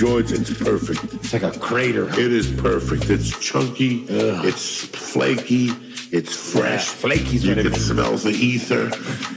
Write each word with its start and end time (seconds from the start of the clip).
George, 0.00 0.32
it's 0.32 0.50
perfect. 0.54 1.12
It's 1.12 1.34
like 1.34 1.42
a 1.42 1.50
crater. 1.58 2.08
It 2.08 2.32
is 2.32 2.50
perfect. 2.50 3.10
It's 3.10 3.38
chunky. 3.38 4.06
It's 4.08 4.86
flaky. 4.86 5.72
It's 6.10 6.34
fresh. 6.34 6.86
Yeah, 6.88 6.94
flaky's 6.94 7.44
You 7.44 7.52
it 7.52 7.56
can 7.56 7.70
means. 7.72 7.84
smell 7.84 8.16
the 8.16 8.30
ether. 8.30 8.88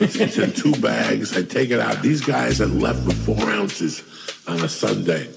It's, 0.02 0.16
it's 0.16 0.38
in 0.38 0.54
two 0.54 0.72
bags. 0.80 1.36
I 1.36 1.42
take 1.44 1.72
it 1.72 1.82
out. 1.82 2.02
These 2.02 2.22
guys 2.22 2.60
had 2.60 2.72
left 2.72 3.06
with 3.06 3.26
four 3.26 3.42
ounces 3.50 4.04
on 4.48 4.62
a 4.62 4.70
Sunday. 4.70 5.30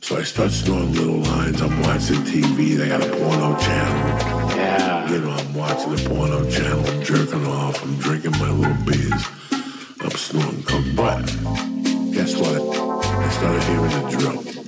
So 0.00 0.16
I 0.16 0.22
start 0.22 0.50
snorting 0.50 0.94
little 0.94 1.18
lines. 1.18 1.60
I'm 1.60 1.82
watching 1.82 2.22
TV. 2.24 2.78
They 2.78 2.88
got 2.88 3.02
a 3.02 3.10
porno 3.10 3.58
channel. 3.58 4.56
Yeah. 4.56 5.10
You 5.12 5.20
know, 5.20 5.30
I'm 5.32 5.52
watching 5.52 5.94
the 5.94 6.08
porno 6.08 6.50
channel. 6.50 6.80
I'm 6.86 7.02
jerking 7.04 7.44
off. 7.48 7.82
I'm 7.84 7.96
drinking 7.96 8.32
my 8.38 8.48
little 8.50 8.84
beers. 8.86 9.26
I'm 10.00 10.10
snorting 10.12 10.62
coke. 10.62 10.86
But? 10.96 11.73
Started 13.34 13.62
hearing 13.64 13.90
the 13.90 14.16
drill. 14.16 14.63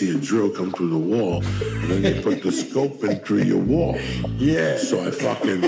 See 0.00 0.08
if 0.08 0.16
I 0.16 0.20
see 0.20 0.24
a 0.24 0.26
drill 0.26 0.50
come 0.50 0.72
through 0.72 0.90
the 0.90 0.98
wall. 0.98 1.42
And 1.44 1.90
then 1.90 2.02
they 2.02 2.22
put 2.22 2.42
the 2.42 2.52
scope 2.52 3.04
in 3.04 3.18
through 3.20 3.42
your 3.42 3.62
wall. 3.62 3.98
Yeah. 4.36 4.78
So 4.78 5.06
I 5.06 5.10
fucking, 5.10 5.64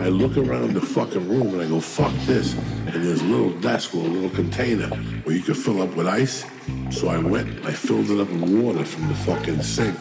I 0.00 0.08
look 0.08 0.36
around 0.36 0.74
the 0.74 0.80
fucking 0.80 1.28
room 1.28 1.54
and 1.54 1.62
I 1.62 1.68
go, 1.68 1.80
fuck 1.80 2.14
this. 2.26 2.54
And 2.54 3.04
there's 3.04 3.22
a 3.22 3.24
little 3.24 3.58
desk 3.60 3.92
with 3.92 4.04
a 4.04 4.08
little 4.08 4.30
container 4.30 4.88
where 5.24 5.36
you 5.36 5.42
can 5.42 5.54
fill 5.54 5.82
up 5.82 5.94
with 5.96 6.06
ice. 6.06 6.44
So 6.90 7.08
I 7.08 7.18
went, 7.18 7.64
I 7.66 7.72
filled 7.72 8.10
it 8.10 8.20
up 8.20 8.30
with 8.30 8.64
water 8.64 8.84
from 8.84 9.08
the 9.08 9.14
fucking 9.14 9.62
sink. 9.62 9.96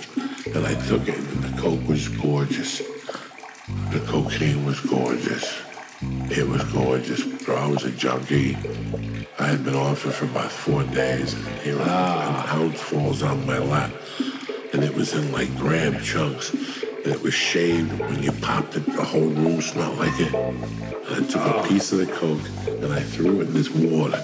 And 0.56 0.66
I 0.66 0.76
took 0.86 1.08
it, 1.08 1.18
and 1.18 1.44
the 1.44 1.62
coke 1.62 1.88
was 1.88 2.08
gorgeous. 2.08 2.80
The 3.90 4.00
cocaine 4.08 4.64
was 4.64 4.80
gorgeous. 4.80 5.65
It 6.02 6.48
was 6.48 6.64
gorgeous. 6.66 7.24
Bro, 7.46 7.56
I 7.56 7.68
was 7.68 7.84
a 7.84 7.92
junkie. 7.92 8.58
I 9.40 9.48
had 9.48 9.64
been 9.64 9.76
off 9.76 10.06
it 10.06 10.12
for 10.12 10.26
about 10.26 10.52
four 10.52 10.84
days. 10.84 11.34
And 11.34 11.48
here 11.60 11.78
ah. 11.80 12.54
an 12.54 12.62
ounce 12.62 12.82
falls 12.82 13.24
on 13.24 13.46
my 13.46 13.58
lap. 13.58 13.92
And 14.74 14.84
it 14.84 14.94
was 14.94 15.14
in 15.14 15.32
like 15.32 15.56
gram 15.58 16.02
chunks. 16.02 16.54
And 16.54 17.08
it 17.08 17.22
was 17.22 17.34
shaved. 17.34 17.98
When 18.00 18.22
you 18.22 18.32
popped 18.34 18.76
it, 18.76 18.86
the 18.86 19.04
whole 19.04 19.30
room 19.30 19.62
smelled 19.62 19.98
like 19.98 20.20
it. 20.20 20.34
And 20.34 21.26
I 21.26 21.28
took 21.28 21.42
a 21.42 21.56
ah. 21.60 21.68
piece 21.68 21.92
of 21.92 22.00
the 22.00 22.08
coke 22.08 22.46
and 22.68 22.94
I 22.94 23.02
threw 23.02 23.42
it 23.42 23.48
in 23.48 23.54
this 23.54 23.70
water 23.70 24.22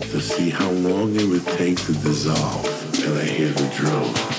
to 0.00 0.20
see 0.20 0.50
how 0.50 0.70
long 0.70 1.14
it 1.14 1.26
would 1.26 1.46
take 1.58 1.78
to 1.82 1.92
dissolve. 1.92 2.66
And 3.04 3.18
I 3.18 3.24
hear 3.24 3.50
the 3.50 3.72
drill. 3.76 4.35